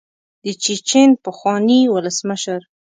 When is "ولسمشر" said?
1.93-2.61